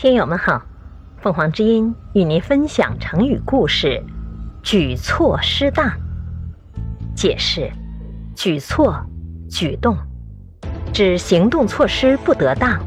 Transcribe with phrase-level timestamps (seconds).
[0.00, 0.62] 听友们好，
[1.20, 4.02] 凤凰之音与您分享成语故事
[4.64, 5.92] “举措失当”。
[7.14, 7.70] 解释：
[8.34, 8.98] 举措，
[9.50, 9.94] 举动，
[10.90, 12.80] 指行动措施不得当。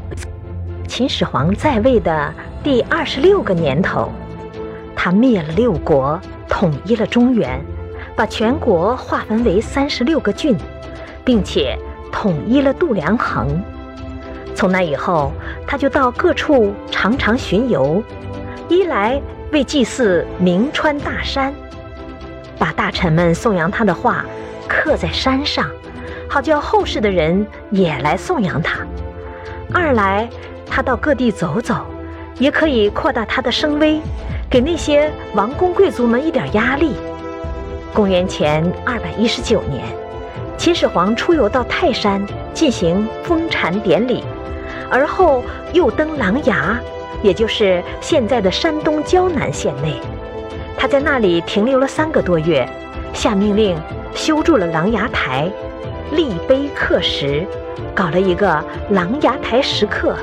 [0.88, 4.10] 秦始皇在位的第二十六个年头，
[4.96, 6.18] 他灭了六国，
[6.48, 7.64] 统一了中原，
[8.16, 10.56] 把全国划分为三十六个郡，
[11.24, 11.78] 并且
[12.10, 13.62] 统一了度量衡。
[14.54, 15.32] 从那以后，
[15.66, 18.02] 他就到各处常常巡游，
[18.68, 21.52] 一来为祭祀名川大山，
[22.58, 24.24] 把大臣们颂扬他的话
[24.68, 25.68] 刻在山上，
[26.28, 28.86] 好叫后世的人也来颂扬他；
[29.72, 30.28] 二来
[30.70, 31.84] 他到各地走走，
[32.38, 34.00] 也可以扩大他的声威，
[34.48, 36.94] 给那些王公贵族们一点压力。
[37.92, 39.84] 公元前二百一十九年，
[40.56, 44.22] 秦始皇出游到泰山进行封禅典礼。
[44.94, 46.76] 而后又登琅琊，
[47.20, 50.00] 也就是现在的山东胶南县内。
[50.78, 52.64] 他在那里停留了三个多月，
[53.12, 53.76] 下命令
[54.14, 55.50] 修筑了琅琊台，
[56.12, 57.44] 立碑刻石，
[57.92, 60.14] 搞了一个琅琊台石刻。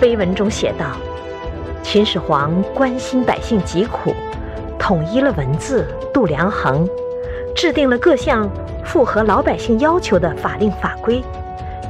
[0.00, 0.96] 碑文中写道
[1.84, 4.14] ：“秦始皇关心百姓疾苦，
[4.78, 6.88] 统一了文字度量衡，
[7.54, 8.48] 制定了各项
[8.82, 11.22] 符合老百姓要求的法令法规。”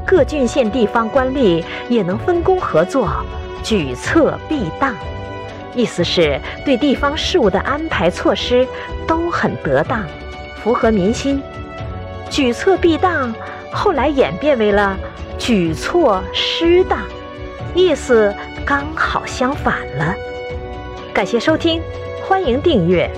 [0.07, 3.11] 各郡县地方官吏也能分工合作，
[3.62, 4.95] 举措必当，
[5.75, 8.67] 意思是对地方事务的安排措施
[9.07, 10.05] 都很得当，
[10.62, 11.43] 符合民心。
[12.31, 13.34] 举措必当
[13.73, 14.97] 后来演变为了
[15.39, 17.01] 举措失当，
[17.75, 18.33] 意思
[18.65, 20.15] 刚好相反了。
[21.12, 21.83] 感谢收听，
[22.23, 23.11] 欢迎订阅。